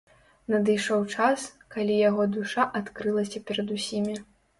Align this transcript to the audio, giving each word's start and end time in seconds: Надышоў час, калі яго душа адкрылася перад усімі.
Надышоў 0.51 1.03
час, 1.17 1.43
калі 1.75 1.97
яго 2.09 2.25
душа 2.37 2.65
адкрылася 2.79 3.43
перад 3.51 3.67
усімі. 3.77 4.17